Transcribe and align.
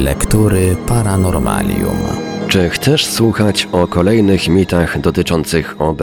Lektury 0.00 0.80
Paranormalium. 0.88 2.29
Czy 2.50 2.70
chcesz 2.70 3.06
słuchać 3.06 3.68
o 3.72 3.86
kolejnych 3.86 4.48
mitach 4.48 5.00
dotyczących 5.00 5.76
OB? 5.78 6.02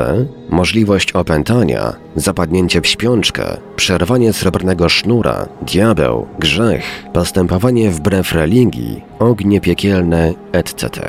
Możliwość 0.49 1.11
opętania, 1.11 1.93
zapadnięcie 2.15 2.81
w 2.81 2.87
śpiączkę, 2.87 3.57
przerwanie 3.75 4.33
srebrnego 4.33 4.89
sznura, 4.89 5.47
diabeł, 5.61 6.27
grzech, 6.39 7.03
postępowanie 7.13 7.91
wbrew 7.91 8.33
religii, 8.33 9.01
ognie 9.19 9.61
piekielne, 9.61 10.33
etc. 10.51 11.01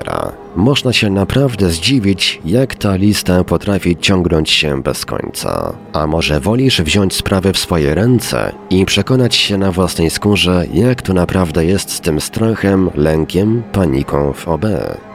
Można 0.57 0.93
się 0.93 1.11
naprawdę 1.11 1.71
zdziwić, 1.71 2.41
jak 2.45 2.75
ta 2.75 2.97
lista 2.97 3.45
potrafi 3.45 3.97
ciągnąć 3.97 4.51
się 4.51 4.83
bez 4.83 5.05
końca. 5.05 5.73
A 5.93 6.07
może 6.07 6.41
wolisz 6.41 6.83
wziąć 6.83 7.15
sprawę 7.15 7.53
w 7.53 7.59
swoje 7.59 7.95
ręce 7.95 8.53
i 8.71 8.85
przekonać 8.85 9.35
się 9.35 9.59
na 9.59 9.73
własnej 9.73 10.11
skórze, 10.11 10.67
jak 10.73 11.03
to 11.03 11.13
naprawdę 11.13 11.65
jest 11.65 11.91
z 11.91 12.01
tym 12.01 12.21
strachem, 12.21 12.91
lękiem, 12.95 13.63
paniką 13.73 14.33
w 14.33 14.49
OB? 14.49 14.65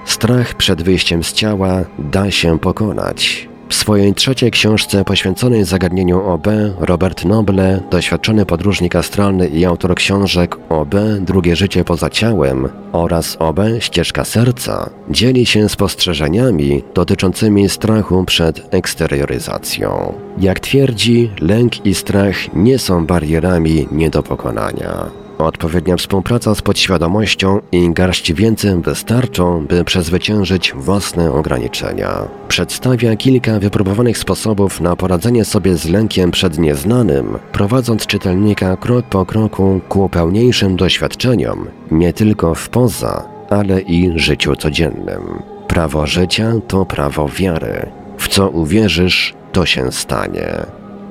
Strach 0.06 0.54
przed 0.54 0.82
wyjściem 0.82 1.24
z 1.24 1.34
ciała 1.34 1.84
da 2.00 2.32
się 2.32 2.60
pokonać. 2.60 3.48
W 3.70 3.76
swojej 3.76 4.14
trzeciej 4.14 4.52
książce 4.52 5.06
poświęconej 5.06 5.66
zagadnieniu 5.66 6.22
OB 6.26 6.48
Robert 6.80 7.26
Noble, 7.26 7.84
doświadczony 7.92 8.46
podróżnik 8.46 8.96
astralny 8.96 9.48
i 9.48 9.66
autor 9.66 9.96
książek 9.96 10.58
OB 10.70 10.96
Drugie 11.20 11.56
życie 11.56 11.84
poza 11.84 12.10
ciałem 12.10 12.70
oraz 12.92 13.38
OB 13.40 13.60
Ścieżka 13.80 14.26
serca, 14.26 14.90
dzieli 15.10 15.46
się 15.46 15.70
spostrzeżeniami 15.70 16.84
dotyczącymi 16.94 17.70
strachu 17.70 18.26
przed 18.26 18.76
eksterioryzacją. 18.76 20.14
Jak 20.38 20.60
twierdzi, 20.60 21.32
lęk 21.42 21.86
i 21.86 21.96
strach 21.96 22.54
nie 22.56 22.80
są 22.80 23.06
barierami 23.06 23.88
nie 23.92 24.10
do 24.10 24.24
pokonania. 24.24 25.23
Odpowiednia 25.38 25.98
współpraca 25.98 26.56
z 26.56 26.62
podświadomością 26.62 27.60
i 27.72 27.94
garść 27.94 28.34
wiedzy 28.34 28.78
wystarczą, 28.84 29.66
by 29.66 29.84
przezwyciężyć 29.84 30.74
własne 30.76 31.32
ograniczenia. 31.32 32.28
Przedstawia 32.48 33.16
kilka 33.16 33.60
wypróbowanych 33.60 34.18
sposobów 34.18 34.82
na 34.82 34.96
poradzenie 34.96 35.46
sobie 35.46 35.78
z 35.78 35.90
lękiem 35.90 36.32
przed 36.32 36.58
nieznanym, 36.58 37.38
prowadząc 37.52 38.08
czytelnika 38.08 38.78
krok 38.78 39.06
po 39.06 39.26
kroku 39.26 39.82
ku 39.90 40.10
pełniejszym 40.10 40.76
doświadczeniom, 40.76 41.68
nie 41.92 42.14
tylko 42.14 42.56
w 42.56 42.70
poza, 42.70 43.24
ale 43.50 43.82
i 43.82 44.20
życiu 44.20 44.56
codziennym. 44.56 45.22
Prawo 45.68 46.08
życia 46.08 46.54
to 46.68 46.86
prawo 46.86 47.30
wiary. 47.30 47.90
W 48.18 48.28
co 48.28 48.50
uwierzysz, 48.50 49.34
to 49.52 49.66
się 49.66 49.92
stanie. 49.92 50.48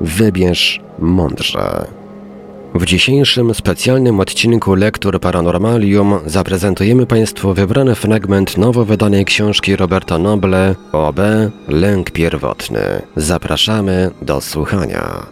Wybierz 0.01 0.81
mądrze. 0.99 2.02
W 2.75 2.85
dzisiejszym 2.85 3.55
specjalnym 3.55 4.21
odcinku 4.21 4.75
Lektur 4.75 5.21
Paranormalium 5.21 6.19
zaprezentujemy 6.27 7.07
Państwu 7.07 7.55
wybrany 7.55 7.95
fragment 7.95 8.57
nowo 8.59 8.85
wydanej 8.85 9.25
książki 9.25 9.77
Roberta 9.77 10.19
Noble 10.19 10.75
OB 10.93 11.21
Lęk 11.69 12.11
Pierwotny. 12.11 12.81
Zapraszamy 13.17 14.11
do 14.23 14.41
słuchania. 14.41 15.27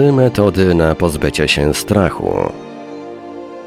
Trzy 0.00 0.12
metody 0.12 0.74
na 0.74 0.94
pozbycie 0.94 1.48
się 1.48 1.74
strachu. 1.74 2.52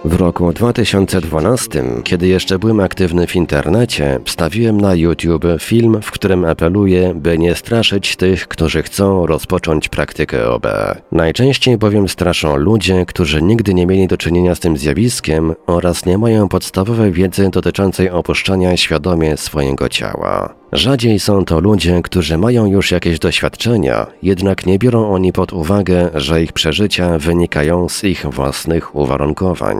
W 0.05 0.13
roku 0.13 0.53
2012, 0.53 1.83
kiedy 2.03 2.27
jeszcze 2.27 2.59
byłem 2.59 2.79
aktywny 2.79 3.27
w 3.27 3.35
internecie, 3.35 4.19
wstawiłem 4.25 4.81
na 4.81 4.95
YouTube 4.95 5.45
film, 5.59 6.01
w 6.01 6.11
którym 6.11 6.45
apeluję, 6.45 7.13
by 7.15 7.37
nie 7.37 7.55
straszyć 7.55 8.15
tych, 8.15 8.47
którzy 8.47 8.83
chcą 8.83 9.25
rozpocząć 9.25 9.89
praktykę 9.89 10.49
OB. 10.49 10.67
Najczęściej 11.11 11.77
bowiem 11.77 12.09
straszą 12.09 12.57
ludzie, 12.57 13.05
którzy 13.05 13.41
nigdy 13.41 13.73
nie 13.73 13.85
mieli 13.85 14.07
do 14.07 14.17
czynienia 14.17 14.55
z 14.55 14.59
tym 14.59 14.77
zjawiskiem 14.77 15.53
oraz 15.67 16.05
nie 16.05 16.17
mają 16.17 16.49
podstawowej 16.49 17.11
wiedzy 17.11 17.49
dotyczącej 17.49 18.09
opuszczania 18.09 18.77
świadomie 18.77 19.37
swojego 19.37 19.89
ciała. 19.89 20.62
Rzadziej 20.73 21.19
są 21.19 21.45
to 21.45 21.59
ludzie, 21.59 22.01
którzy 22.03 22.37
mają 22.37 22.65
już 22.65 22.91
jakieś 22.91 23.19
doświadczenia, 23.19 24.07
jednak 24.23 24.65
nie 24.65 24.79
biorą 24.79 25.13
oni 25.13 25.33
pod 25.33 25.53
uwagę, 25.53 26.09
że 26.13 26.43
ich 26.43 26.53
przeżycia 26.53 27.19
wynikają 27.19 27.89
z 27.89 28.03
ich 28.03 28.25
własnych 28.25 28.95
uwarunkowań. 28.95 29.77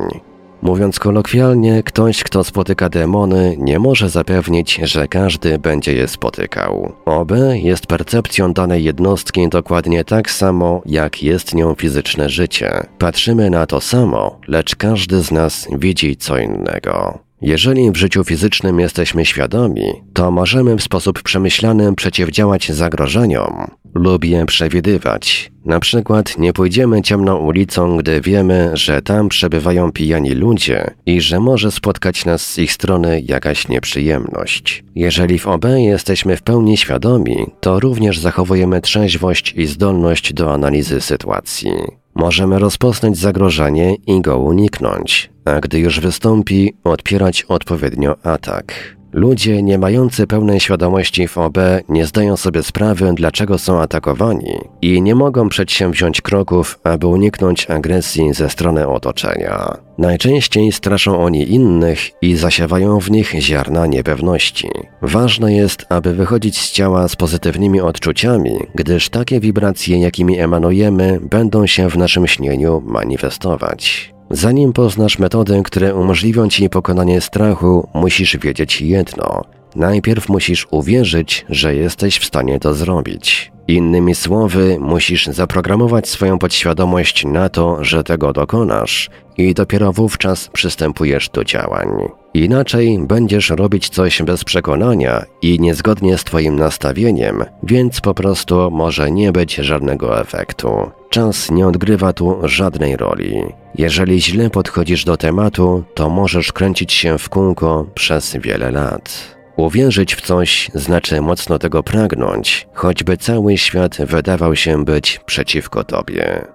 Mówiąc 0.62 1.00
kolokwialnie, 1.00 1.84
ktoś, 1.84 2.24
kto 2.24 2.44
spotyka 2.44 2.90
demony, 2.90 3.56
nie 3.60 3.80
może 3.80 4.10
zapewnić, 4.10 4.80
że 4.84 5.08
każdy 5.08 5.60
będzie 5.60 5.94
je 5.94 6.08
spotykał. 6.08 6.94
OB 7.06 7.32
jest 7.54 7.88
percepcją 7.88 8.54
danej 8.54 8.84
jednostki 8.84 9.50
dokładnie 9.50 10.04
tak 10.04 10.32
samo, 10.32 10.82
jak 10.86 11.24
jest 11.24 11.56
nią 11.56 11.76
fizyczne 11.76 12.30
życie. 12.30 12.86
Patrzymy 12.98 13.50
na 13.50 13.66
to 13.66 13.82
samo, 13.82 14.40
lecz 14.48 14.76
każdy 14.76 15.22
z 15.22 15.32
nas 15.32 15.68
widzi 15.72 16.16
co 16.18 16.38
innego. 16.38 17.23
Jeżeli 17.44 17.92
w 17.92 17.98
życiu 17.98 18.24
fizycznym 18.24 18.80
jesteśmy 18.80 19.26
świadomi, 19.26 19.94
to 20.14 20.32
możemy 20.32 20.78
w 20.78 20.84
sposób 20.84 21.22
przemyślany 21.22 21.96
przeciwdziałać 21.96 22.72
zagrożeniom 22.72 23.68
lub 23.96 24.26
je 24.26 24.46
przewidywać. 24.46 25.52
Na 25.66 25.80
przykład 25.80 26.38
nie 26.38 26.54
pójdziemy 26.54 27.02
ciemną 27.02 27.38
ulicą, 27.38 27.98
gdy 27.98 28.22
wiemy, 28.22 28.72
że 28.74 29.02
tam 29.02 29.30
przebywają 29.30 29.92
pijani 29.92 30.32
ludzie 30.32 30.92
i 31.06 31.22
że 31.22 31.40
może 31.40 31.72
spotkać 31.72 32.26
nas 32.26 32.52
z 32.52 32.58
ich 32.58 32.72
strony 32.72 33.22
jakaś 33.26 33.68
nieprzyjemność. 33.68 34.84
Jeżeli 34.96 35.40
w 35.40 35.48
OB 35.48 35.66
jesteśmy 35.78 36.38
w 36.38 36.42
pełni 36.42 36.78
świadomi, 36.78 37.46
to 37.60 37.80
również 37.80 38.20
zachowujemy 38.20 38.82
trzeźwość 38.82 39.54
i 39.58 39.66
zdolność 39.66 40.34
do 40.34 40.54
analizy 40.54 41.02
sytuacji. 41.02 41.72
Możemy 42.16 42.60
rozpoznać 42.60 43.18
zagrożenie 43.18 43.96
i 43.96 44.22
go 44.22 44.40
uniknąć, 44.40 45.30
a 45.46 45.60
gdy 45.60 45.80
już 45.80 46.00
wystąpi, 46.00 46.74
odpierać 46.84 47.44
odpowiednio 47.44 48.16
atak. 48.24 48.96
Ludzie 49.14 49.64
nie 49.64 49.78
mający 49.78 50.28
pełnej 50.28 50.60
świadomości 50.60 51.28
w 51.28 51.38
OB 51.38 51.58
nie 51.90 52.06
zdają 52.06 52.38
sobie 52.38 52.64
sprawy, 52.64 53.14
dlaczego 53.14 53.58
są 53.58 53.82
atakowani 53.82 54.54
i 54.82 55.02
nie 55.02 55.16
mogą 55.16 55.50
przedsięwziąć 55.50 56.22
kroków, 56.22 56.80
aby 56.84 57.08
uniknąć 57.08 57.70
agresji 57.70 58.34
ze 58.34 58.50
strony 58.50 58.88
otoczenia. 58.88 59.78
Najczęściej 59.98 60.72
straszą 60.72 61.24
oni 61.24 61.52
innych 61.52 62.00
i 62.22 62.36
zasiewają 62.36 63.00
w 63.00 63.12
nich 63.12 63.32
ziarna 63.40 63.88
niepewności. 63.88 64.70
Ważne 65.02 65.54
jest, 65.54 65.86
aby 65.90 66.14
wychodzić 66.14 66.58
z 66.62 66.72
ciała 66.72 67.08
z 67.08 67.16
pozytywnymi 67.16 67.82
odczuciami, 67.82 68.60
gdyż 68.76 69.10
takie 69.10 69.40
wibracje, 69.40 70.00
jakimi 70.00 70.40
emanujemy, 70.40 71.20
będą 71.22 71.68
się 71.68 71.90
w 71.90 71.98
naszym 71.98 72.28
śnieniu 72.28 72.84
manifestować. 72.86 74.13
Zanim 74.30 74.74
poznasz 74.74 75.20
metody, 75.20 75.62
które 75.64 75.96
umożliwią 75.96 76.50
ci 76.50 76.70
pokonanie 76.70 77.22
strachu, 77.22 77.90
musisz 77.94 78.38
wiedzieć 78.38 78.82
jedno. 78.82 79.42
Najpierw 79.76 80.30
musisz 80.30 80.68
uwierzyć, 80.72 81.46
że 81.50 81.76
jesteś 81.76 82.18
w 82.18 82.26
stanie 82.26 82.60
to 82.60 82.74
zrobić. 82.74 83.54
Innymi 83.68 84.16
słowy, 84.16 84.78
musisz 84.80 85.26
zaprogramować 85.28 86.08
swoją 86.10 86.40
podświadomość 86.40 87.26
na 87.26 87.50
to, 87.50 87.84
że 87.84 88.04
tego 88.04 88.34
dokonasz 88.34 89.10
i 89.38 89.54
dopiero 89.54 89.94
wówczas 89.94 90.48
przystępujesz 90.48 91.30
do 91.30 91.44
działań. 91.44 91.88
Inaczej 92.34 93.00
będziesz 93.08 93.50
robić 93.50 93.90
coś 93.90 94.22
bez 94.22 94.44
przekonania 94.44 95.26
i 95.42 95.60
niezgodnie 95.60 96.18
z 96.18 96.24
Twoim 96.24 96.56
nastawieniem, 96.56 97.44
więc 97.64 98.02
po 98.02 98.14
prostu 98.14 98.72
może 98.72 99.12
nie 99.12 99.32
być 99.32 99.56
żadnego 99.56 100.20
efektu. 100.20 100.92
Czas 101.10 101.52
nie 101.52 101.68
odgrywa 101.68 102.14
tu 102.14 102.40
żadnej 102.44 102.98
roli. 102.98 103.44
Jeżeli 103.76 104.22
źle 104.22 104.50
podchodzisz 104.50 105.06
do 105.06 105.18
tematu, 105.18 105.84
to 105.94 106.10
możesz 106.10 106.54
kręcić 106.54 106.94
się 106.94 107.18
w 107.18 107.30
kółko 107.30 107.86
przez 107.96 108.38
wiele 108.42 108.72
lat. 108.72 109.36
Uwierzyć 109.58 110.16
w 110.16 110.22
coś 110.22 110.72
znaczy 110.74 111.22
mocno 111.22 111.60
tego 111.60 111.84
pragnąć, 111.84 112.68
choćby 112.74 113.18
cały 113.18 113.58
świat 113.58 113.98
wydawał 113.98 114.56
się 114.56 114.86
być 114.86 115.20
przeciwko 115.26 115.84
tobie. 115.84 116.46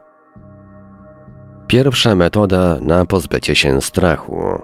Pierwsza 1.67 2.15
metoda 2.15 2.79
na 2.81 3.07
pozbycie 3.07 3.55
się 3.55 3.81
strachu. 3.81 4.63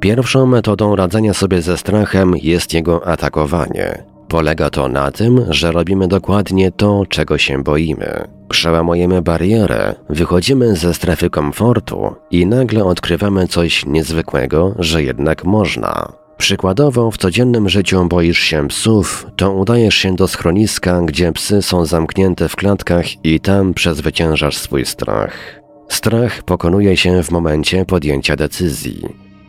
Pierwszą 0.00 0.46
metodą 0.46 0.96
radzenia 0.96 1.34
sobie 1.34 1.62
ze 1.62 1.78
strachem 1.78 2.34
jest 2.42 2.74
jego 2.74 3.06
atakowanie. 3.06 4.09
Polega 4.30 4.70
to 4.70 4.88
na 4.88 5.10
tym, 5.10 5.44
że 5.48 5.72
robimy 5.72 6.08
dokładnie 6.08 6.72
to, 6.72 7.02
czego 7.08 7.38
się 7.38 7.62
boimy. 7.62 8.28
Przełamujemy 8.48 9.22
barierę, 9.22 9.94
wychodzimy 10.08 10.76
ze 10.76 10.94
strefy 10.94 11.30
komfortu 11.30 12.14
i 12.30 12.46
nagle 12.46 12.84
odkrywamy 12.84 13.48
coś 13.48 13.86
niezwykłego, 13.86 14.74
że 14.78 15.02
jednak 15.02 15.44
można. 15.44 16.12
Przykładowo 16.38 17.10
w 17.10 17.18
codziennym 17.18 17.68
życiu 17.68 18.06
boisz 18.06 18.38
się 18.38 18.68
psów, 18.68 19.26
to 19.36 19.52
udajesz 19.52 19.94
się 19.94 20.16
do 20.16 20.28
schroniska, 20.28 21.00
gdzie 21.02 21.32
psy 21.32 21.62
są 21.62 21.84
zamknięte 21.84 22.48
w 22.48 22.56
klatkach 22.56 23.24
i 23.24 23.40
tam 23.40 23.74
przezwyciężasz 23.74 24.56
swój 24.56 24.86
strach. 24.86 25.60
Strach 25.88 26.42
pokonuje 26.42 26.96
się 26.96 27.22
w 27.22 27.30
momencie 27.30 27.84
podjęcia 27.84 28.36
decyzji. 28.36 29.02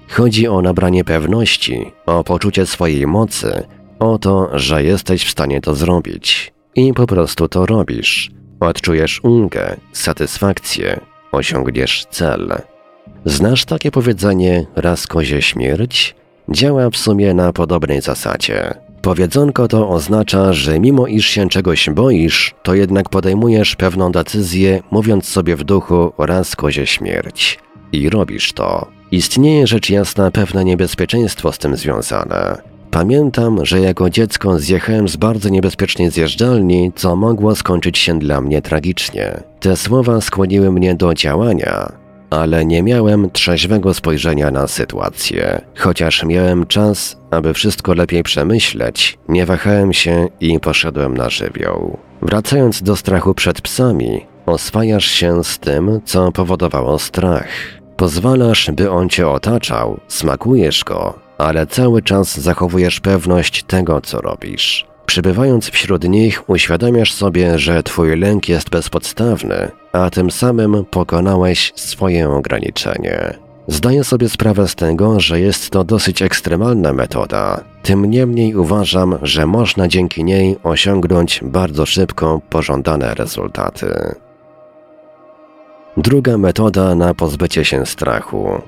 Chodzi 0.09 0.47
o 0.47 0.61
nabranie 0.61 1.03
pewności, 1.03 1.91
o 2.05 2.23
poczucie 2.23 2.65
swojej 2.65 3.07
mocy, 3.07 3.63
o 4.01 4.17
to, 4.17 4.49
że 4.53 4.83
jesteś 4.83 5.25
w 5.25 5.31
stanie 5.31 5.61
to 5.61 5.75
zrobić. 5.75 6.53
I 6.75 6.93
po 6.93 7.07
prostu 7.07 7.47
to 7.47 7.65
robisz. 7.65 8.31
Odczujesz 8.59 9.23
ulgę, 9.23 9.77
satysfakcję, 9.93 10.99
osiągniesz 11.31 12.05
cel. 12.09 12.53
Znasz 13.25 13.65
takie 13.65 13.91
powiedzenie 13.91 14.65
raz 14.75 15.07
kozie 15.07 15.41
śmierć? 15.41 16.15
Działa 16.49 16.89
w 16.89 16.97
sumie 16.97 17.33
na 17.33 17.53
podobnej 17.53 18.01
zasadzie. 18.01 18.73
Powiedzonko 19.01 19.67
to 19.67 19.89
oznacza, 19.89 20.53
że 20.53 20.79
mimo 20.79 21.07
iż 21.07 21.25
się 21.25 21.49
czegoś 21.49 21.89
boisz, 21.89 22.55
to 22.63 22.75
jednak 22.75 23.09
podejmujesz 23.09 23.75
pewną 23.75 24.11
decyzję, 24.11 24.83
mówiąc 24.91 25.25
sobie 25.25 25.55
w 25.55 25.63
duchu 25.63 26.13
raz 26.17 26.55
kozie 26.55 26.87
śmierć. 26.87 27.59
I 27.91 28.09
robisz 28.09 28.53
to. 28.53 28.87
Istnieje 29.11 29.67
rzecz 29.67 29.89
jasna 29.89 30.31
pewne 30.31 30.65
niebezpieczeństwo 30.65 31.51
z 31.51 31.57
tym 31.57 31.77
związane. 31.77 32.70
Pamiętam, 32.91 33.65
że 33.65 33.79
jako 33.79 34.09
dziecko 34.09 34.59
zjechałem 34.59 35.07
z 35.07 35.15
bardzo 35.15 35.49
niebezpiecznej 35.49 36.09
zjeżdżalni, 36.09 36.91
co 36.95 37.15
mogło 37.15 37.55
skończyć 37.55 37.97
się 37.97 38.19
dla 38.19 38.41
mnie 38.41 38.61
tragicznie. 38.61 39.43
Te 39.59 39.75
słowa 39.77 40.21
skłoniły 40.21 40.71
mnie 40.71 40.95
do 40.95 41.13
działania, 41.13 41.91
ale 42.29 42.65
nie 42.65 42.83
miałem 42.83 43.31
trzeźwego 43.31 43.93
spojrzenia 43.93 44.51
na 44.51 44.67
sytuację. 44.67 45.61
Chociaż 45.77 46.23
miałem 46.23 46.65
czas, 46.65 47.17
aby 47.31 47.53
wszystko 47.53 47.93
lepiej 47.93 48.23
przemyśleć, 48.23 49.17
nie 49.29 49.45
wahałem 49.45 49.93
się 49.93 50.27
i 50.39 50.59
poszedłem 50.59 51.17
na 51.17 51.29
żywioł. 51.29 51.97
Wracając 52.21 52.83
do 52.83 52.95
strachu 52.95 53.33
przed 53.33 53.61
psami, 53.61 54.25
oswajasz 54.45 55.05
się 55.05 55.43
z 55.43 55.59
tym, 55.59 56.01
co 56.05 56.31
powodowało 56.31 56.99
strach. 56.99 57.47
Pozwalasz, 57.97 58.71
by 58.71 58.91
on 58.91 59.09
cię 59.09 59.29
otaczał, 59.29 59.99
smakujesz 60.07 60.83
go, 60.83 61.20
ale 61.41 61.67
cały 61.67 62.01
czas 62.01 62.39
zachowujesz 62.39 62.99
pewność 62.99 63.63
tego, 63.63 64.01
co 64.01 64.21
robisz. 64.21 64.87
Przybywając 65.05 65.69
wśród 65.69 66.03
nich, 66.09 66.49
uświadamiasz 66.49 67.13
sobie, 67.13 67.59
że 67.59 67.83
twój 67.83 68.17
lęk 68.17 68.49
jest 68.49 68.69
bezpodstawny, 68.69 69.71
a 69.91 70.09
tym 70.09 70.31
samym 70.31 70.85
pokonałeś 70.85 71.73
swoje 71.75 72.29
ograniczenie. 72.29 73.33
Zdaję 73.67 74.03
sobie 74.03 74.29
sprawę 74.29 74.67
z 74.67 74.75
tego, 74.75 75.19
że 75.19 75.39
jest 75.39 75.69
to 75.69 75.83
dosyć 75.83 76.21
ekstremalna 76.21 76.93
metoda. 76.93 77.63
Tym 77.83 78.05
niemniej 78.05 78.55
uważam, 78.55 79.17
że 79.21 79.47
można 79.47 79.87
dzięki 79.87 80.23
niej 80.23 80.57
osiągnąć 80.63 81.39
bardzo 81.43 81.85
szybko 81.85 82.41
pożądane 82.49 83.13
rezultaty. 83.15 84.15
Druga 85.97 86.37
metoda 86.37 86.95
na 86.95 87.13
pozbycie 87.13 87.65
się 87.65 87.85
strachu. 87.85 88.61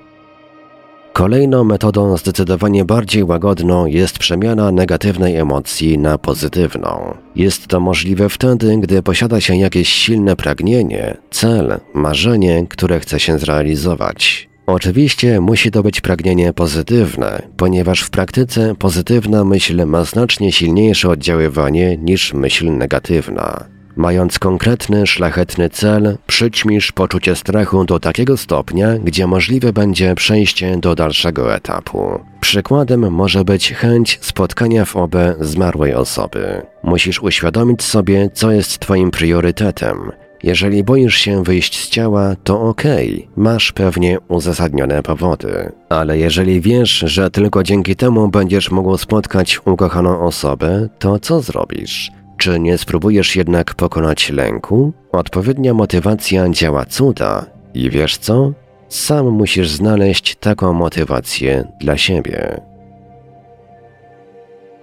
Kolejną 1.14 1.64
metodą 1.64 2.18
zdecydowanie 2.18 2.86
bardziej 2.86 3.24
łagodną 3.24 3.86
jest 3.86 4.20
przemiana 4.20 4.72
negatywnej 4.72 5.36
emocji 5.36 5.98
na 5.98 6.18
pozytywną. 6.18 7.18
Jest 7.36 7.68
to 7.68 7.80
możliwe 7.80 8.30
wtedy, 8.30 8.78
gdy 8.78 9.04
posiada 9.04 9.42
się 9.42 9.56
jakieś 9.56 9.90
silne 9.90 10.36
pragnienie, 10.36 11.18
cel, 11.32 11.80
marzenie, 11.94 12.66
które 12.70 13.00
chce 13.00 13.20
się 13.20 13.40
zrealizować. 13.40 14.50
Oczywiście 14.66 15.42
musi 15.42 15.72
to 15.72 15.84
być 15.84 16.02
pragnienie 16.02 16.54
pozytywne, 16.54 17.42
ponieważ 17.58 18.02
w 18.02 18.10
praktyce 18.10 18.76
pozytywna 18.76 19.44
myśl 19.44 19.86
ma 19.86 20.04
znacznie 20.04 20.52
silniejsze 20.52 21.10
oddziaływanie 21.10 21.98
niż 21.98 22.34
myśl 22.34 22.72
negatywna. 22.72 23.73
Mając 23.96 24.40
konkretny, 24.40 25.08
szlachetny 25.08 25.70
cel, 25.70 26.18
przyćmisz 26.28 26.92
poczucie 26.92 27.36
strachu 27.36 27.86
do 27.86 28.00
takiego 28.00 28.38
stopnia, 28.38 28.98
gdzie 28.98 29.28
możliwe 29.28 29.74
będzie 29.74 30.16
przejście 30.16 30.78
do 30.78 30.96
dalszego 30.96 31.56
etapu. 31.56 32.20
Przykładem 32.42 33.12
może 33.12 33.44
być 33.44 33.74
chęć 33.74 34.20
spotkania 34.22 34.86
w 34.86 34.96
obie 34.96 35.36
zmarłej 35.40 35.94
osoby. 35.94 36.62
Musisz 36.84 37.24
uświadomić 37.24 37.84
sobie, 37.84 38.30
co 38.34 38.52
jest 38.52 38.80
Twoim 38.80 39.12
priorytetem. 39.12 40.12
Jeżeli 40.44 40.84
boisz 40.84 41.16
się 41.16 41.44
wyjść 41.44 41.80
z 41.80 41.90
ciała, 41.90 42.36
to 42.44 42.62
okej, 42.62 43.14
okay, 43.14 43.44
masz 43.44 43.72
pewnie 43.72 44.18
uzasadnione 44.28 45.04
powody. 45.04 45.72
Ale 45.90 46.18
jeżeli 46.18 46.62
wiesz, 46.62 47.04
że 47.08 47.32
tylko 47.32 47.64
dzięki 47.64 47.96
temu 47.96 48.28
będziesz 48.28 48.72
mógł 48.72 48.98
spotkać 48.98 49.60
ukochaną 49.66 50.20
osobę, 50.20 50.90
to 51.00 51.20
co 51.20 51.42
zrobisz? 51.42 52.12
Czy 52.44 52.60
nie 52.60 52.78
spróbujesz 52.78 53.36
jednak 53.36 53.76
pokonać 53.76 54.30
lęku? 54.30 54.94
Odpowiednia 55.12 55.74
motywacja 55.74 56.50
działa 56.50 56.86
cuda 56.86 57.46
i 57.74 57.90
wiesz 57.90 58.18
co? 58.18 58.52
Sam 58.90 59.30
musisz 59.30 59.70
znaleźć 59.70 60.36
taką 60.36 60.74
motywację 60.74 61.68
dla 61.80 61.98
siebie. 61.98 62.62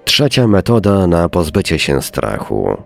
Trzecia 0.04 0.46
metoda 0.46 1.06
na 1.06 1.28
pozbycie 1.28 1.78
się 1.78 2.02
strachu. 2.02 2.76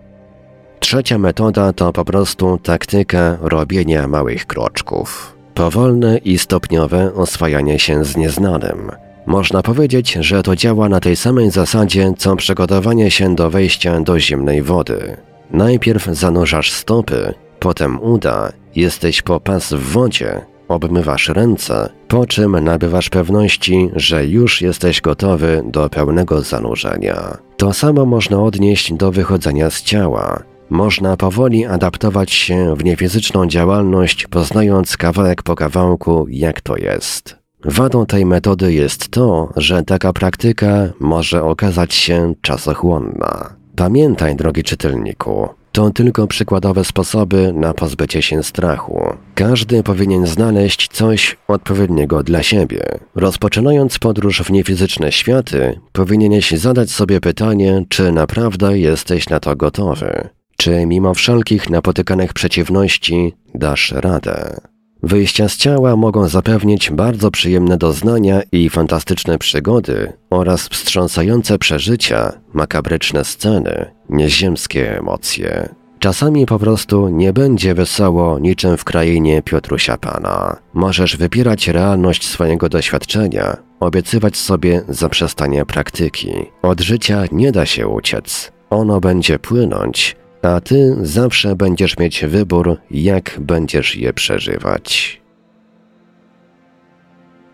Trzecia 0.81 1.19
metoda 1.19 1.73
to 1.73 1.93
po 1.93 2.05
prostu 2.05 2.59
taktyka 2.59 3.39
robienia 3.41 4.09
małych 4.09 4.47
kroczków. 4.47 5.37
Powolne 5.55 6.19
i 6.19 6.39
stopniowe 6.39 7.15
oswajanie 7.15 7.79
się 7.79 8.05
z 8.05 8.17
nieznanym– 8.17 8.91
można 9.27 9.63
powiedzieć, 9.63 10.13
że 10.13 10.43
to 10.43 10.57
działa 10.57 10.89
na 10.89 11.01
tej 11.01 11.17
samej 11.17 11.51
zasadzie, 11.51 12.13
co 12.19 12.37
przygotowanie 12.37 13.11
się 13.11 13.35
do 13.35 13.51
wejścia 13.51 14.01
do 14.01 14.21
zimnej 14.21 14.63
wody. 14.63 15.17
Najpierw 15.51 16.07
zanurzasz 16.07 16.73
stopy, 16.73 17.35
potem 17.59 18.03
uda, 18.03 18.53
jesteś 18.77 19.23
po 19.23 19.41
pas 19.41 19.73
w 19.73 19.93
wodzie, 19.93 20.41
obmywasz 20.69 21.29
ręce, 21.29 21.89
po 22.09 22.27
czym 22.27 22.65
nabywasz 22.65 23.11
pewności, 23.11 23.91
że 23.97 24.27
już 24.27 24.63
jesteś 24.63 25.01
gotowy 25.01 25.63
do 25.67 25.89
pełnego 25.89 26.41
zanurzenia. 26.41 27.39
To 27.57 27.73
samo 27.73 28.07
można 28.07 28.43
odnieść 28.43 28.93
do 28.93 29.13
wychodzenia 29.13 29.71
z 29.71 29.83
ciała. 29.83 30.43
Można 30.71 31.17
powoli 31.17 31.65
adaptować 31.65 32.33
się 32.33 32.77
w 32.77 32.85
niefizyczną 32.85 33.47
działalność, 33.47 34.27
poznając 34.27 34.97
kawałek 34.97 35.43
po 35.43 35.55
kawałku, 35.55 36.27
jak 36.29 36.61
to 36.61 36.77
jest. 36.77 37.44
Wadą 37.65 38.07
tej 38.07 38.27
metody 38.27 38.73
jest 38.73 39.09
to, 39.09 39.53
że 39.57 39.83
taka 39.83 40.13
praktyka 40.13 40.93
może 41.01 41.45
okazać 41.45 41.95
się 41.95 42.35
czasochłonna. 42.43 43.55
Pamiętaj, 43.77 44.37
drogi 44.37 44.63
czytelniku, 44.63 45.49
to 45.73 45.91
tylko 45.91 46.27
przykładowe 46.27 46.85
sposoby 46.85 47.53
na 47.53 47.75
pozbycie 47.75 48.23
się 48.23 48.43
strachu. 48.43 49.03
Każdy 49.35 49.83
powinien 49.83 50.27
znaleźć 50.27 50.89
coś 50.89 51.37
odpowiedniego 51.49 52.23
dla 52.23 52.43
siebie. 52.43 52.99
Rozpoczynając 53.15 53.99
podróż 53.99 54.43
w 54.43 54.51
niefizyczne 54.51 55.13
światy, 55.13 55.81
powinieneś 55.93 56.51
zadać 56.51 56.91
sobie 56.91 57.21
pytanie, 57.21 57.85
czy 57.89 58.13
naprawdę 58.13 58.79
jesteś 58.79 59.29
na 59.29 59.41
to 59.41 59.57
gotowy. 59.57 60.29
Czy 60.57 60.87
mimo 60.87 61.15
wszelkich 61.15 61.71
napotykanych 61.71 62.33
przeciwności 62.33 63.33
dasz 63.55 63.93
radę? 63.93 64.61
Wyjścia 65.05 65.49
z 65.49 65.57
ciała 65.57 65.97
mogą 65.97 66.29
zapewnić 66.29 66.91
bardzo 66.91 67.31
przyjemne 67.31 67.77
doznania 67.77 68.43
i 68.53 68.71
fantastyczne 68.71 69.39
przygody 69.39 70.13
oraz 70.31 70.69
wstrząsające 70.69 71.59
przeżycia, 71.59 72.33
makabryczne 72.53 73.25
sceny, 73.25 73.91
nieziemskie 74.09 74.99
emocje. 74.99 75.75
Czasami 75.99 76.47
po 76.47 76.59
prostu 76.59 77.09
nie 77.09 77.33
będzie 77.33 77.75
wesoło 77.75 78.39
niczym 78.39 78.77
w 78.77 78.85
krainie 78.85 79.43
Piotrusia 79.43 79.99
Pana. 79.99 80.57
Możesz 80.75 81.17
wypierać 81.17 81.69
realność 81.69 82.29
swojego 82.29 82.69
doświadczenia, 82.69 83.57
obiecywać 83.81 84.37
sobie 84.37 84.83
zaprzestanie 84.89 85.67
praktyki. 85.67 86.33
Od 86.63 86.81
życia 86.81 87.25
nie 87.33 87.53
da 87.53 87.67
się 87.67 87.89
uciec. 87.89 88.53
Ono 88.71 89.01
będzie 89.01 89.39
płynąć, 89.39 90.17
a 90.45 90.61
ty 90.61 90.97
zawsze 91.03 91.57
będziesz 91.57 91.99
mieć 91.99 92.25
wybór, 92.25 92.77
jak 92.91 93.37
będziesz 93.41 93.97
je 93.97 94.13
przeżywać. 94.13 95.21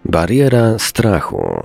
Bariera 0.05 0.79
strachu. 0.79 1.63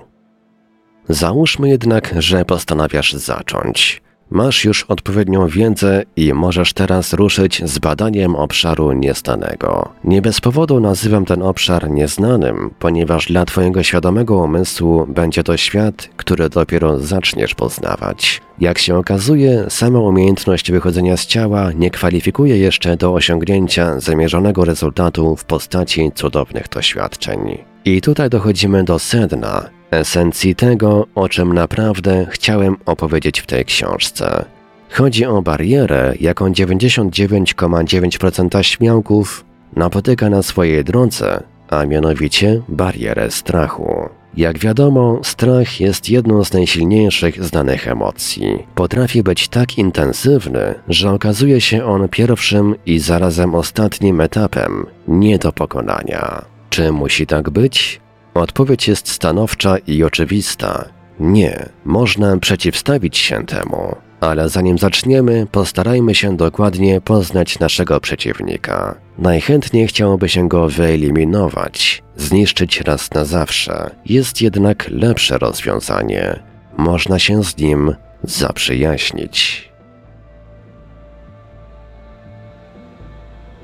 Załóżmy 1.10 1.70
jednak, 1.70 2.16
że 2.18 2.46
postanawiasz 2.46 3.14
zacząć. 3.14 4.02
Masz 4.32 4.66
już 4.66 4.84
odpowiednią 4.84 5.48
wiedzę 5.48 6.04
i 6.16 6.34
możesz 6.34 6.74
teraz 6.74 7.14
ruszyć 7.14 7.62
z 7.66 7.80
badaniem 7.80 8.36
obszaru 8.36 8.92
nieznanego. 8.92 9.90
Nie 10.04 10.22
bez 10.22 10.42
powodu 10.42 10.80
nazywam 10.80 11.26
ten 11.26 11.42
obszar 11.42 11.90
nieznanym, 11.90 12.72
ponieważ 12.80 13.28
dla 13.28 13.46
Twojego 13.46 13.84
świadomego 13.84 14.38
umysłu 14.38 15.08
będzie 15.08 15.44
to 15.44 15.58
świat, 15.58 16.10
który 16.16 16.50
dopiero 16.50 17.00
zaczniesz 17.00 17.56
poznawać. 17.56 18.42
Jak 18.60 18.80
się 18.80 18.98
okazuje, 18.98 19.66
sama 19.70 20.00
umiejętność 20.00 20.72
wychodzenia 20.72 21.18
z 21.18 21.26
ciała 21.26 21.72
nie 21.72 21.92
kwalifikuje 21.92 22.58
jeszcze 22.58 22.98
do 22.98 23.14
osiągnięcia 23.14 24.00
zamierzonego 24.00 24.66
rezultatu 24.66 25.36
w 25.36 25.46
postaci 25.46 26.12
cudownych 26.16 26.70
doświadczeń. 26.70 27.58
I 27.86 28.02
tutaj 28.02 28.30
dochodzimy 28.30 28.84
do 28.84 29.00
sedna, 29.00 29.70
esencji 29.92 30.56
tego, 30.56 31.08
o 31.16 31.30
czym 31.30 31.54
naprawdę 31.54 32.26
chciałem 32.30 32.78
opowiedzieć 32.86 33.40
w 33.40 33.46
tej 33.46 33.66
książce. 33.66 34.46
Chodzi 34.90 35.26
o 35.26 35.42
barierę, 35.42 36.14
jaką 36.20 36.50
99,9% 36.50 38.64
śmiałków 38.64 39.46
napotyka 39.76 40.30
na 40.30 40.44
swojej 40.44 40.84
drodze, 40.84 41.44
a 41.70 41.86
mianowicie 41.86 42.62
barierę 42.70 43.32
strachu. 43.32 44.10
Jak 44.38 44.60
wiadomo, 44.60 45.20
strach 45.24 45.80
jest 45.80 46.10
jedną 46.10 46.44
z 46.44 46.54
najsilniejszych 46.54 47.44
znanych 47.44 47.88
emocji. 47.88 48.64
Potrafi 48.76 49.24
być 49.24 49.48
tak 49.48 49.78
intensywny, 49.78 50.76
że 50.88 51.12
okazuje 51.12 51.62
się 51.62 51.86
on 51.86 52.10
pierwszym 52.10 52.76
i 52.86 53.00
zarazem 53.00 53.56
ostatnim 53.56 54.22
etapem 54.22 54.86
nie 55.08 55.40
do 55.40 55.52
pokonania. 55.52 56.46
Czy 56.70 56.92
musi 56.92 57.28
tak 57.28 57.50
być? 57.50 58.02
Odpowiedź 58.36 58.88
jest 58.88 59.08
stanowcza 59.08 59.78
i 59.78 60.04
oczywista. 60.04 60.86
Nie, 61.20 61.70
można 61.86 62.38
przeciwstawić 62.38 63.18
się 63.18 63.46
temu, 63.46 63.96
ale 64.20 64.50
zanim 64.50 64.78
zaczniemy, 64.78 65.48
postarajmy 65.52 66.16
się 66.16 66.38
dokładnie 66.38 67.02
poznać 67.02 67.60
naszego 67.60 68.00
przeciwnika. 68.00 68.96
Najchętniej 69.18 69.88
chciałoby 69.88 70.30
się 70.30 70.48
go 70.48 70.70
wyeliminować, 70.70 72.04
zniszczyć 72.18 72.82
raz 72.82 73.12
na 73.12 73.26
zawsze. 73.26 73.96
Jest 74.06 74.42
jednak 74.42 74.88
lepsze 74.90 75.38
rozwiązanie. 75.38 76.40
Można 76.78 77.20
się 77.20 77.44
z 77.44 77.58
nim 77.58 77.96
zaprzyjaźnić. 78.24 79.70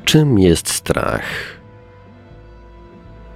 Czym 0.05 0.39
jest 0.39 0.69
strach? 0.69 1.60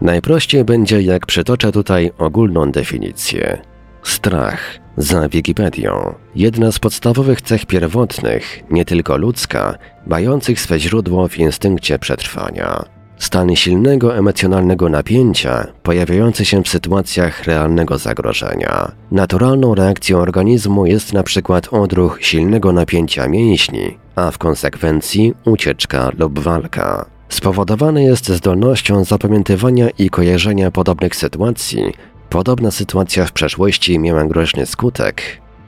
Najprościej 0.05 0.65
będzie, 0.65 1.01
jak 1.01 1.25
przytoczę 1.25 1.71
tutaj 1.71 2.11
ogólną 2.17 2.71
definicję. 2.71 3.61
Strach, 4.03 4.59
za 4.97 5.29
Wikipedią, 5.29 6.13
jedna 6.35 6.71
z 6.71 6.79
podstawowych 6.79 7.41
cech 7.41 7.65
pierwotnych, 7.65 8.63
nie 8.69 8.85
tylko 8.85 9.17
ludzka, 9.17 9.77
mających 10.07 10.61
swe 10.61 10.79
źródło 10.79 11.27
w 11.27 11.37
instynkcie 11.39 11.99
przetrwania. 11.99 12.85
Stan 13.17 13.55
silnego 13.55 14.17
emocjonalnego 14.17 14.89
napięcia, 14.89 15.67
pojawiający 15.83 16.45
się 16.45 16.63
w 16.63 16.69
sytuacjach 16.69 17.43
realnego 17.43 17.97
zagrożenia. 17.97 18.91
Naturalną 19.11 19.75
reakcją 19.75 20.17
organizmu 20.17 20.85
jest 20.85 21.13
na 21.13 21.23
przykład 21.23 21.73
odruch 21.73 22.17
silnego 22.21 22.71
napięcia 22.71 23.27
mięśni, 23.27 23.97
a 24.15 24.31
w 24.31 24.37
konsekwencji 24.37 25.33
ucieczka 25.45 26.11
lub 26.17 26.39
walka. 26.39 27.14
Spowodowany 27.29 28.03
jest 28.03 28.29
zdolnością 28.29 29.03
zapamiętywania 29.03 29.89
i 29.89 30.09
kojarzenia 30.09 30.71
podobnych 30.71 31.15
sytuacji. 31.15 31.93
Podobna 32.29 32.71
sytuacja 32.71 33.25
w 33.25 33.31
przeszłości 33.31 33.99
miała 33.99 34.25
groźny 34.25 34.65
skutek 34.65 35.21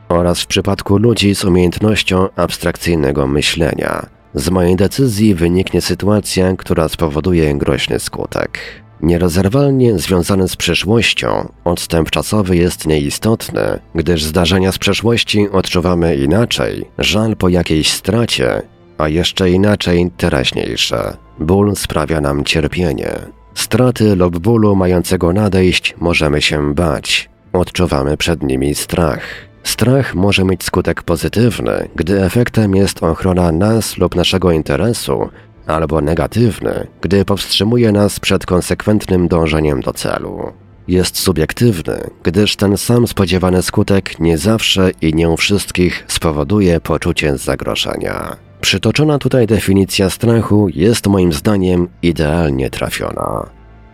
oraz 0.09 0.41
w 0.41 0.47
przypadku 0.47 0.97
ludzi 0.97 1.35
z 1.35 1.43
umiejętnością 1.43 2.29
abstrakcyjnego 2.35 3.27
myślenia. 3.27 4.05
Z 4.33 4.49
mojej 4.49 4.75
decyzji 4.75 5.35
wyniknie 5.35 5.81
sytuacja, 5.81 6.55
która 6.55 6.89
spowoduje 6.89 7.55
groźny 7.55 7.99
skutek. 7.99 8.59
Nierozerwalnie 9.01 9.99
związany 9.99 10.47
z 10.47 10.55
przyszłością, 10.55 11.51
odstęp 11.63 12.09
czasowy 12.09 12.57
jest 12.57 12.87
nieistotny, 12.87 13.79
gdyż 13.95 14.23
zdarzenia 14.23 14.71
z 14.71 14.77
przeszłości 14.77 15.49
odczuwamy 15.49 16.15
inaczej, 16.15 16.85
żal 16.97 17.35
po 17.35 17.49
jakiejś 17.49 17.91
stracie, 17.91 18.61
a 18.98 19.08
jeszcze 19.08 19.50
inaczej 19.50 20.12
teraźniejsze. 20.18 21.18
Ból 21.39 21.75
sprawia 21.75 22.22
nam 22.22 22.44
cierpienie. 22.44 23.12
Straty 23.54 24.16
lub 24.16 24.39
bólu 24.39 24.75
mającego 24.75 25.34
nadejść 25.34 25.96
możemy 26.00 26.42
się 26.42 26.74
bać. 26.74 27.30
Odczuwamy 27.54 28.18
przed 28.18 28.44
nimi 28.44 28.75
strach. 28.75 29.22
Strach 29.63 30.16
może 30.16 30.44
mieć 30.44 30.63
skutek 30.63 31.04
pozytywny, 31.04 31.89
gdy 31.96 32.24
efektem 32.24 32.75
jest 32.75 33.04
ochrona 33.04 33.51
nas 33.51 33.98
lub 33.98 34.16
naszego 34.16 34.51
interesu, 34.51 35.30
albo 35.68 36.01
negatywny, 36.01 36.88
gdy 37.01 37.25
powstrzymuje 37.25 37.92
nas 37.92 38.20
przed 38.20 38.46
konsekwentnym 38.46 39.27
dążeniem 39.27 39.82
do 39.82 39.94
celu. 39.94 40.54
Jest 40.88 41.18
subiektywny, 41.18 42.10
gdyż 42.24 42.56
ten 42.56 42.77
sam 42.77 43.08
spodziewany 43.08 43.63
skutek 43.63 44.20
nie 44.20 44.38
zawsze 44.38 44.92
i 45.01 45.13
nie 45.13 45.30
u 45.30 45.38
wszystkich 45.38 46.06
spowoduje 46.08 46.80
poczucie 46.80 47.38
zagrożenia. 47.38 48.47
Przytoczona 48.67 49.19
tutaj 49.19 49.47
definicja 49.47 50.09
strachu 50.09 50.67
jest 50.74 51.07
moim 51.07 51.33
zdaniem 51.33 51.88
idealnie 52.01 52.69
trafiona. 52.69 53.50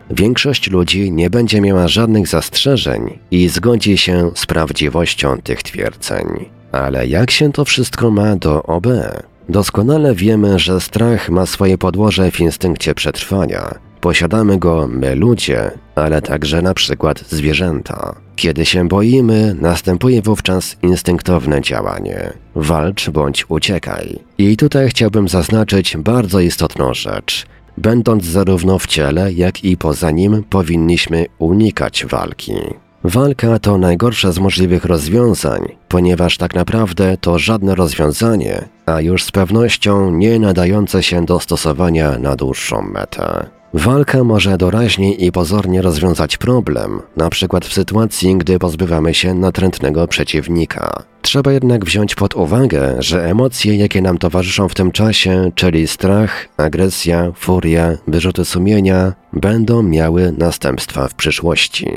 Większość 0.10 0.72
ludzi 0.72 1.12
nie 1.12 1.30
będzie 1.30 1.62
miała 1.62 1.88
żadnych 1.88 2.27
zastrzeżeń 2.27 3.20
i 3.32 3.48
zgodzi 3.50 3.98
się 3.98 4.32
z 4.36 4.46
prawdziwością 4.46 5.38
tych 5.38 5.63
twierdzeń. 5.63 6.25
Ale 6.72 7.08
jak 7.08 7.32
się 7.32 7.51
to 7.51 7.65
wszystko 7.65 8.12
ma 8.12 8.36
do 8.36 8.63
OB? 8.63 8.88
Doskonale 9.50 10.15
wiemy, 10.15 10.60
że 10.60 10.82
strach 10.82 11.30
ma 11.30 11.46
swoje 11.46 11.77
podłoże 11.77 12.32
w 12.32 12.39
instynkcie 12.39 12.96
przetrwania, 12.96 13.75
Posiadamy 14.04 14.58
go 14.58 14.88
my 14.88 15.16
ludzie, 15.16 15.72
ale 15.96 16.22
także 16.22 16.62
na 16.62 16.74
przykład 16.74 17.24
zwierzęta. 17.30 18.16
Kiedy 18.36 18.66
się 18.66 18.88
boimy, 18.88 19.56
następuje 19.62 20.22
wówczas 20.22 20.78
instynktowne 20.82 21.62
działanie. 21.62 22.34
Walcz 22.56 23.10
bądź 23.10 23.46
uciekaj. 23.50 24.20
I 24.38 24.58
tutaj 24.58 24.90
chciałbym 24.90 25.28
zaznaczyć 25.28 25.98
bardzo 25.98 26.40
istotną 26.40 26.94
rzecz. 26.94 27.46
Będąc 27.78 28.26
zarówno 28.26 28.80
w 28.80 28.88
ciele, 28.88 29.34
jak 29.34 29.64
i 29.64 29.78
poza 29.78 30.12
nim, 30.12 30.44
powinniśmy 30.50 31.26
unikać 31.40 32.06
walki. 32.06 32.54
Walka 33.04 33.60
to 33.60 33.78
najgorsze 33.78 34.34
z 34.34 34.40
możliwych 34.40 34.86
rozwiązań, 34.86 35.62
ponieważ 35.88 36.38
tak 36.38 36.56
naprawdę 36.56 37.18
to 37.18 37.40
żadne 37.40 37.76
rozwiązanie, 37.76 38.70
a 38.86 39.02
już 39.02 39.24
z 39.24 39.32
pewnością 39.32 40.12
nie 40.12 40.40
nadające 40.40 41.04
się 41.04 41.26
do 41.26 41.40
stosowania 41.40 42.18
na 42.18 42.36
dłuższą 42.36 42.82
metę. 42.82 43.62
Walka 43.74 44.24
może 44.24 44.58
doraźnie 44.58 45.13
i 45.13 45.32
pozornie 45.32 45.82
rozwiązać 45.82 46.38
problem, 46.38 47.01
na 47.18 47.30
przykład 47.30 47.65
w 47.65 47.74
sytuacji, 47.74 48.36
gdy 48.38 48.60
pozbywamy 48.60 49.13
się 49.13 49.34
natrętnego 49.34 50.08
przeciwnika. 50.08 51.03
Trzeba 51.22 51.51
jednak 51.51 51.86
wziąć 51.86 52.15
pod 52.15 52.36
uwagę, 52.36 52.96
że 53.00 53.25
emocje, 53.30 53.75
jakie 53.75 54.01
nam 54.01 54.18
towarzyszą 54.18 54.70
w 54.70 54.75
tym 54.75 54.92
czasie, 54.92 55.51
czyli 55.56 55.88
strach, 55.88 56.50
agresja, 56.58 57.32
furia, 57.36 57.98
wyrzuty 58.08 58.46
sumienia, 58.46 59.13
będą 59.34 59.84
miały 59.84 60.34
następstwa 60.38 61.08
w 61.08 61.15
przyszłości. 61.15 61.88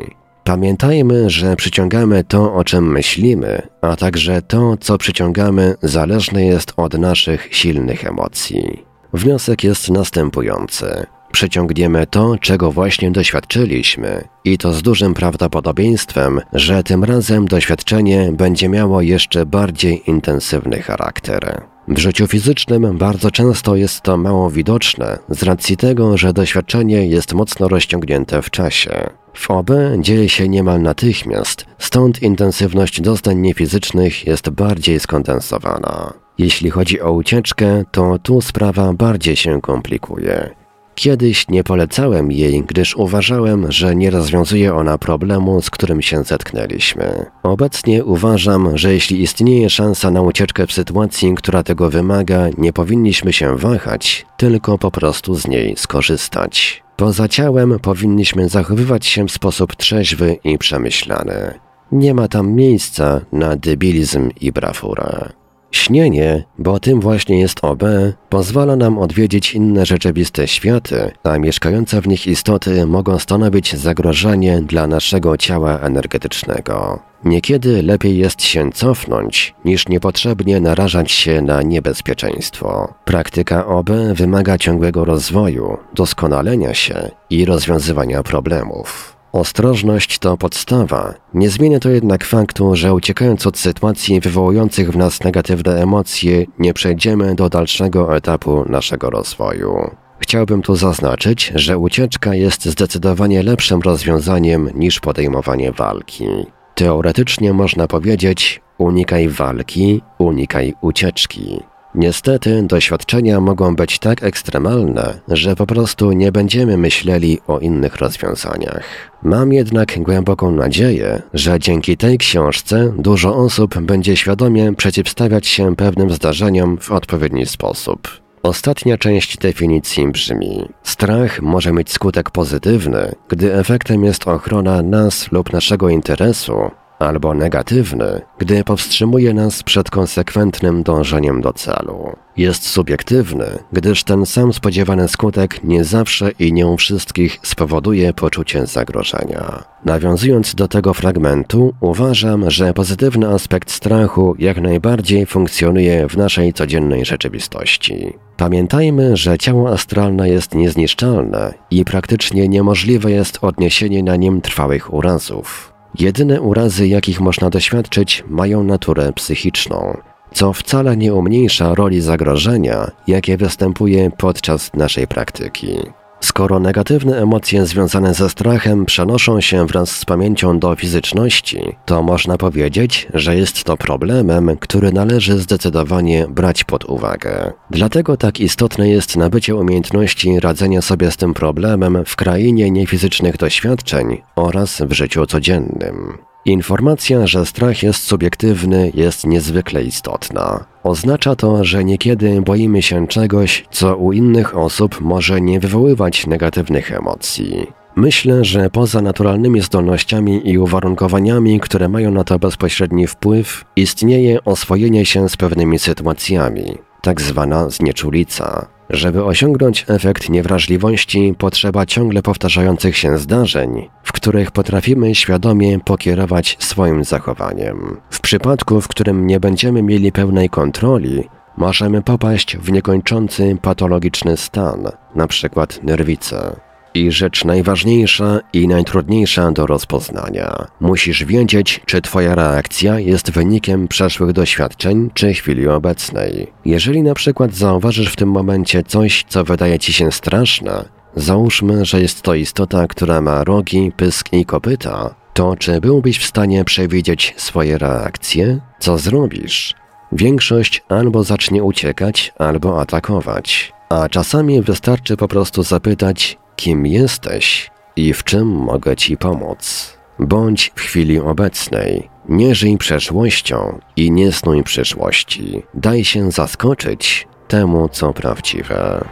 Pamiętajmy, 0.45 1.31
że 1.31 1.57
przyciągamy 1.57 2.25
to, 2.25 2.55
o 2.55 2.65
czym 2.65 2.93
myślimy, 2.93 3.63
a 3.81 3.97
także 3.97 4.43
to, 4.43 4.77
co 4.77 4.99
przyciągamy, 4.99 5.75
zależne 5.83 6.45
jest 6.45 6.73
od 6.77 6.99
naszych 6.99 7.49
silnych 7.51 8.05
emocji. 8.05 8.85
Wniosek 9.13 9.65
jest 9.65 9.91
następujący. 9.91 11.07
Przyciągniemy 11.37 12.07
to, 12.07 12.37
czego 12.41 12.73
właśnie 12.73 13.11
doświadczyliśmy, 13.11 14.25
i 14.45 14.59
to 14.59 14.73
z 14.73 14.83
dużym 14.83 15.15
prawdopodobieństwem, 15.15 16.41
że 16.53 16.83
tym 16.83 17.05
razem 17.05 17.49
doświadczenie 17.49 18.33
będzie 18.33 18.69
miało 18.69 19.03
jeszcze 19.03 19.47
bardziej 19.47 20.11
intensywny 20.11 20.83
charakter. 20.83 21.63
W 21.89 21.99
życiu 21.99 22.27
fizycznym 22.27 22.99
bardzo 22.99 23.31
często 23.31 23.77
jest 23.77 24.01
to 24.01 24.17
mało 24.17 24.51
widoczne 24.51 25.19
z 25.29 25.43
racji 25.43 25.77
tego, 25.77 26.17
że 26.17 26.33
doświadczenie 26.33 27.07
jest 27.07 27.35
mocno 27.35 27.69
rozciągnięte 27.69 28.43
w 28.43 28.51
czasie. 28.51 29.11
W 29.35 29.51
OB 29.51 29.71
dzieje 29.99 30.29
się 30.29 30.49
niemal 30.49 30.83
natychmiast, 30.83 31.67
stąd 31.79 32.23
intensywność 32.23 33.01
doznań 33.01 33.39
niefizycznych 33.39 34.27
jest 34.27 34.51
bardziej 34.51 35.01
skondensowana. 35.01 36.13
Jeśli 36.39 36.71
chodzi 36.71 37.01
o 37.01 37.13
ucieczkę, 37.13 37.85
to 37.91 38.19
tu 38.19 38.41
sprawa 38.41 38.93
bardziej 38.93 39.37
się 39.37 39.61
komplikuje. 39.61 40.66
Kiedyś 40.97 41.49
nie 41.49 41.65
polecałem 41.65 42.33
jej, 42.33 42.63
gdyż 42.63 42.97
uważałem, 42.97 43.73
że 43.73 43.97
nie 43.97 44.11
rozwiązuje 44.11 44.75
ona 44.75 44.99
problemu, 44.99 45.63
z 45.63 45.71
którym 45.71 46.03
się 46.03 46.25
zetknęliśmy. 46.25 47.27
Obecnie 47.43 48.05
uważam, 48.05 48.79
że 48.79 48.95
jeśli 48.95 49.23
istnieje 49.23 49.71
szansa 49.71 50.11
na 50.11 50.23
ucieczkę 50.23 50.67
w 50.67 50.73
sytuacji, 50.73 51.35
która 51.35 51.63
tego 51.63 51.91
wymaga, 51.91 52.49
nie 52.59 52.73
powinniśmy 52.73 53.33
się 53.33 53.57
wahać, 53.57 54.27
tylko 54.37 54.79
po 54.79 54.91
prostu 54.91 55.35
z 55.35 55.47
niej 55.47 55.75
skorzystać. 55.77 56.83
Poza 56.97 57.29
ciałem 57.29 57.79
powinniśmy 57.79 58.49
zachowywać 58.49 59.07
się 59.07 59.27
w 59.27 59.33
sposób 59.33 59.77
trzeźwy 59.77 60.37
i 60.45 60.59
przemyślany. 60.59 61.55
Nie 61.93 62.15
ma 62.15 62.29
tam 62.29 62.53
miejsca 62.53 63.21
na 63.33 63.57
debilizm 63.57 64.31
i 64.41 64.53
brawurę. 64.53 65.33
Śnienie, 65.71 66.45
bo 66.59 66.81
tym 66.81 67.01
właśnie 67.01 67.41
jest 67.41 67.65
OB, 67.65 67.83
pozwala 68.29 68.77
nam 68.77 68.99
odwiedzić 68.99 69.55
inne 69.55 69.87
rzeczywiste 69.87 70.49
światy, 70.49 71.11
a 71.23 71.39
mieszkające 71.39 72.01
w 72.01 72.09
nich 72.09 72.27
istoty 72.27 72.87
mogą 72.87 73.19
stanowić 73.19 73.77
zagrożenie 73.77 74.61
dla 74.61 74.87
naszego 74.87 75.37
ciała 75.37 75.79
energetycznego. 75.79 76.99
Niekiedy 77.25 77.83
lepiej 77.83 78.19
jest 78.19 78.43
się 78.43 78.73
cofnąć, 78.73 79.55
niż 79.65 79.89
niepotrzebnie 79.89 80.61
narażać 80.61 81.13
się 81.13 81.43
na 81.43 81.63
niebezpieczeństwo. 81.63 82.95
Praktyka 83.05 83.67
OB 83.67 83.91
wymaga 84.15 84.59
ciągłego 84.59 85.05
rozwoju, 85.05 85.77
doskonalenia 85.95 86.75
się 86.75 87.11
i 87.31 87.45
rozwiązywania 87.45 88.23
problemów. 88.23 89.16
Ostrożność 89.37 90.19
to 90.19 90.37
podstawa. 90.37 91.15
Nie 91.35 91.51
zmienia 91.51 91.81
to 91.81 91.91
jednak 91.91 92.25
faktu, 92.25 92.77
że 92.77 92.95
uciekając 92.95 93.47
od 93.47 93.59
sytuacji 93.59 94.21
wywołujących 94.21 94.91
w 94.91 94.97
nas 94.97 95.25
negatywne 95.25 95.83
emocje, 95.83 96.45
nie 96.59 96.75
przejdziemy 96.75 97.35
do 97.35 97.49
dalszego 97.49 98.17
etapu 98.17 98.65
naszego 98.69 99.11
rozwoju. 99.11 99.91
Chciałbym 100.19 100.63
tu 100.63 100.77
zaznaczyć, 100.77 101.53
że 101.55 101.79
ucieczka 101.79 102.35
jest 102.35 102.65
zdecydowanie 102.65 103.43
lepszym 103.43 103.81
rozwiązaniem 103.81 104.71
niż 104.75 105.01
podejmowanie 105.01 105.73
walki. 105.73 106.27
Teoretycznie 106.75 107.53
można 107.53 107.87
powiedzieć: 107.87 108.61
unikaj 108.79 109.29
walki, 109.29 110.03
unikaj 110.19 110.75
ucieczki. 110.81 111.61
Niestety 111.97 112.63
doświadczenia 112.63 113.41
mogą 113.41 113.77
być 113.77 113.99
tak 113.99 114.23
ekstremalne, 114.23 115.21
że 115.29 115.57
po 115.57 115.67
prostu 115.67 116.13
nie 116.13 116.33
będziemy 116.33 116.77
myśleli 116.77 117.39
o 117.47 117.59
innych 117.59 117.97
rozwiązaniach. 117.97 118.83
Mam 119.23 119.53
jednak 119.53 120.03
głęboką 120.03 120.51
nadzieję, 120.51 121.23
że 121.35 121.61
dzięki 121.61 121.97
tej 121.97 122.19
książce 122.19 122.93
dużo 122.99 123.37
osób 123.37 123.79
będzie 123.79 124.17
świadomie 124.17 124.75
przeciwstawiać 124.75 125.47
się 125.47 125.77
pewnym 125.77 126.11
zdarzeniom 126.11 126.79
w 126.79 126.93
odpowiedni 126.93 127.47
sposób. 127.47 128.09
Ostatnia 128.43 128.99
część 128.99 129.39
definicji 129.39 130.09
brzmi: 130.09 130.69
Strach 130.83 131.43
może 131.43 131.73
mieć 131.73 131.93
skutek 131.93 132.31
pozytywny, 132.31 133.15
gdy 133.29 133.55
efektem 133.55 134.05
jest 134.05 134.29
ochrona 134.29 134.83
nas 134.83 135.33
lub 135.33 135.53
naszego 135.53 135.89
interesu 135.89 136.71
albo 136.99 137.35
negatywny, 137.35 138.21
gdy 138.39 138.65
powstrzymuje 138.65 139.35
nas 139.35 139.63
przed 139.63 139.91
konsekwentnym 139.91 140.83
dążeniem 140.83 141.41
do 141.41 141.53
celu. 141.53 142.17
Jest 142.37 142.69
subiektywny, 142.69 143.47
gdyż 143.73 144.05
ten 144.05 144.27
sam 144.27 144.53
spodziewany 144.53 145.09
skutek 145.09 145.65
nie 145.65 145.85
zawsze 145.85 146.31
i 146.31 146.53
nie 146.53 146.67
u 146.67 146.77
wszystkich 146.77 147.39
spowoduje 147.43 148.13
poczucie 148.13 148.67
zagrożenia. 148.67 149.65
Nawiązując 149.85 150.55
do 150.55 150.69
tego 150.69 150.95
fragmentu, 150.95 151.75
uważam, 151.81 152.51
że 152.51 152.75
pozytywny 152.75 153.29
aspekt 153.29 153.71
strachu 153.71 154.35
jak 154.39 154.61
najbardziej 154.61 155.27
funkcjonuje 155.27 156.09
w 156.09 156.17
naszej 156.17 156.53
codziennej 156.53 157.05
rzeczywistości. 157.05 158.13
Pamiętajmy, 158.37 159.17
że 159.17 159.39
ciało 159.39 159.71
astralne 159.71 160.29
jest 160.29 160.55
niezniszczalne 160.55 161.55
i 161.71 161.85
praktycznie 161.85 162.49
niemożliwe 162.49 163.11
jest 163.11 163.39
odniesienie 163.43 164.03
na 164.03 164.17
nim 164.17 164.41
trwałych 164.41 164.95
urazów. 164.95 165.76
Jedyne 166.01 166.41
urazy, 166.41 166.89
jakich 166.89 167.21
można 167.21 167.51
doświadczyć, 167.51 168.25
mają 168.29 168.65
naturę 168.65 169.13
psychiczną, 169.13 169.97
co 170.35 170.53
wcale 170.53 170.97
nie 170.97 171.15
umniejsza 171.15 171.75
roli 171.75 172.01
zagrożenia, 172.01 172.91
jakie 173.07 173.37
występuje 173.37 174.11
podczas 174.11 174.75
naszej 174.75 175.07
praktyki. 175.07 175.79
Skoro 176.21 176.61
negatywne 176.61 177.23
emocje 177.23 177.67
związane 177.67 178.15
ze 178.15 178.31
strachem 178.31 178.87
przenoszą 178.87 179.41
się 179.41 179.67
wraz 179.67 179.91
z 179.91 180.05
pamięcią 180.05 180.59
do 180.59 180.77
fizyczności, 180.77 181.77
to 181.85 182.03
można 182.03 182.39
powiedzieć, 182.39 183.09
że 183.15 183.37
jest 183.37 183.65
to 183.65 183.77
problemem, 183.77 184.57
który 184.61 184.93
należy 184.93 185.39
zdecydowanie 185.39 186.27
brać 186.29 186.65
pod 186.65 186.85
uwagę. 186.85 187.53
Dlatego 187.71 188.17
tak 188.17 188.41
istotne 188.41 188.89
jest 188.89 189.17
nabycie 189.17 189.55
umiejętności 189.55 190.41
radzenia 190.41 190.83
sobie 190.83 191.11
z 191.11 191.17
tym 191.17 191.35
problemem 191.35 192.05
w 192.07 192.17
krainie 192.17 192.71
niefizycznych 192.71 193.37
doświadczeń 193.37 194.23
oraz 194.37 194.81
w 194.81 194.93
życiu 194.93 195.27
codziennym. 195.27 196.19
Informacja, 196.47 197.27
że 197.27 197.47
strach 197.47 197.83
jest 197.83 198.03
subiektywny, 198.03 198.93
jest 198.95 199.27
niezwykle 199.27 199.83
istotna. 199.83 200.65
Oznacza 200.83 201.37
to, 201.37 201.65
że 201.65 201.85
niekiedy 201.85 202.43
boimy 202.43 202.83
się 202.83 203.07
czegoś, 203.07 203.65
co 203.71 203.97
u 203.97 204.13
innych 204.13 204.57
osób 204.57 205.01
może 205.01 205.41
nie 205.41 205.61
wywoływać 205.61 206.27
negatywnych 206.27 206.93
emocji. 206.93 207.67
Myślę, 207.97 208.45
że 208.45 208.71
poza 208.71 209.03
naturalnymi 209.03 209.61
zdolnościami 209.61 210.51
i 210.51 210.59
uwarunkowaniami, 210.59 211.61
które 211.61 211.89
mają 211.89 212.11
na 212.11 212.25
to 212.25 212.39
bezpośredni 212.39 213.07
wpływ, 213.07 213.65
istnieje 213.77 214.45
oswojenie 214.45 215.07
się 215.07 215.29
z 215.29 215.37
pewnymi 215.37 215.79
sytuacjami, 215.79 216.79
tak 217.03 217.21
zwana 217.21 217.71
znieczulica. 217.71 218.76
Żeby 218.91 219.25
osiągnąć 219.25 219.85
efekt 219.89 220.29
niewrażliwości, 220.29 221.35
potrzeba 221.39 221.87
ciągle 221.87 222.23
powtarzających 222.23 222.97
się 222.97 223.19
zdarzeń, 223.19 223.89
w 224.03 224.13
których 224.13 224.51
potrafimy 224.51 225.15
świadomie 225.15 225.81
pokierować 225.81 226.57
swoim 226.61 227.05
zachowaniem. 227.05 228.01
W 228.11 228.21
przypadku, 228.21 228.81
w 228.81 228.89
którym 228.89 229.27
nie 229.27 229.41
będziemy 229.41 229.83
mieli 229.83 230.13
pełnej 230.13 230.49
kontroli, 230.49 231.25
możemy 231.57 232.03
popaść 232.03 232.57
w 232.57 232.73
niekończący 232.73 233.57
patologiczny 233.63 234.37
stan, 234.37 234.89
np. 235.17 235.67
nerwice. 235.83 236.66
I 236.97 237.13
rzecz 237.13 237.45
najważniejsza 237.45 238.41
i 238.53 238.69
najtrudniejsza 238.69 239.53
do 239.53 239.67
rozpoznania. 239.67 240.67
Musisz 240.81 241.25
wiedzieć, 241.25 241.81
czy 241.87 242.03
Twoja 242.03 242.35
reakcja 242.35 242.99
jest 242.99 243.31
wynikiem 243.31 243.89
przeszłych 243.89 244.33
doświadczeń, 244.33 245.11
czy 245.15 245.35
chwili 245.35 245.69
obecnej. 245.69 246.53
Jeżeli 246.65 247.03
na 247.03 247.15
przykład 247.15 247.55
zauważysz 247.55 248.09
w 248.09 248.17
tym 248.17 248.31
momencie 248.31 248.83
coś, 248.83 249.25
co 249.29 249.45
wydaje 249.45 249.79
Ci 249.79 249.93
się 249.93 250.13
straszne, 250.13 250.85
załóżmy, 251.17 251.85
że 251.85 252.01
jest 252.01 252.23
to 252.23 252.35
istota, 252.35 252.87
która 252.87 253.21
ma 253.21 253.45
rogi, 253.45 253.93
pysk 253.97 254.33
i 254.33 254.45
kopyta, 254.45 255.15
to 255.35 255.57
czy 255.57 255.81
byłbyś 255.81 256.19
w 256.19 256.27
stanie 256.27 256.65
przewidzieć 256.65 257.35
swoje 257.37 257.79
reakcje? 257.79 258.61
Co 258.79 258.99
zrobisz? 258.99 259.75
Większość 260.13 260.83
albo 260.89 261.25
zacznie 261.25 261.65
uciekać, 261.65 262.33
albo 262.39 262.81
atakować. 262.81 263.73
A 263.89 264.09
czasami 264.09 264.63
wystarczy 264.63 265.17
po 265.17 265.29
prostu 265.29 265.63
zapytać, 265.63 266.39
kim 266.57 266.87
jesteś 266.87 267.71
i 267.97 268.13
w 268.13 268.25
czym 268.25 268.49
mogę 268.49 268.97
Ci 268.97 269.17
pomóc. 269.17 269.97
Bądź 270.19 270.73
w 270.75 270.81
chwili 270.81 271.21
obecnej, 271.21 272.09
nie 272.29 272.55
żyj 272.55 272.79
przeszłością 272.79 273.79
i 273.97 274.11
nie 274.11 274.33
snuj 274.33 274.63
przyszłości. 274.63 275.63
Daj 275.75 276.05
się 276.05 276.31
zaskoczyć 276.31 277.29
temu, 277.49 277.89
co 277.89 278.13
prawdziwe. 278.13 279.05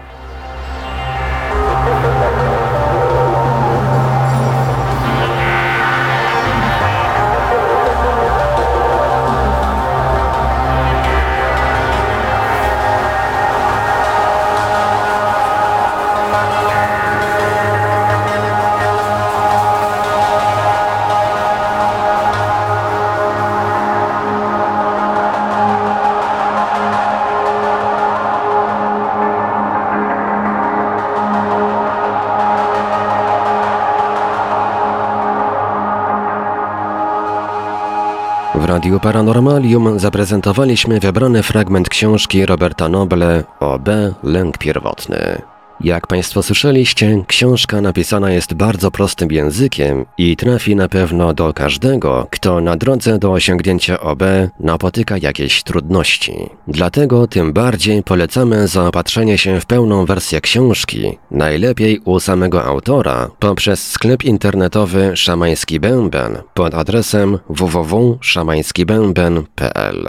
Radiu 38.85 39.01
Paranormalium 39.01 39.99
zaprezentowaliśmy 39.99 41.01
wybrany 41.01 41.43
fragment 41.43 41.89
książki 41.89 42.47
Roberta 42.47 42.89
Noble 42.89 43.45
O.B. 43.61 44.15
Lęk 44.23 44.59
pierwotny. 44.59 45.43
Jak 45.81 46.07
Państwo 46.07 46.43
słyszeliście, 46.43 47.25
książka 47.27 47.81
napisana 47.81 48.31
jest 48.31 48.55
bardzo 48.55 48.91
prostym 48.91 49.33
językiem 49.33 50.07
i 50.19 50.37
trafi 50.37 50.77
na 50.77 50.89
pewno 50.89 51.35
do 51.35 51.53
każdego, 51.53 52.27
kto 52.31 52.61
na 52.61 52.77
drodze 52.77 53.19
do 53.19 53.33
osiągnięcia 53.33 54.01
OB 54.01 54.23
napotyka 54.61 55.19
jakieś 55.19 55.63
trudności. 55.63 56.35
Dlatego 56.69 57.27
tym 57.27 57.53
bardziej 57.53 58.03
polecamy 58.03 58.69
zaopatrzenie 58.69 59.39
się 59.39 59.61
w 59.61 59.67
pełną 59.67 60.07
wersję 60.07 60.41
książki, 60.41 61.19
najlepiej 61.31 62.01
u 62.05 62.21
samego 62.21 62.65
autora, 62.65 63.31
poprzez 63.39 63.91
sklep 63.91 64.25
internetowy 64.25 65.17
Szamański 65.17 65.81
Bęben 65.81 66.39
pod 66.55 66.75
adresem 66.75 67.39
www.szamańskibęben.pl. 67.49 70.09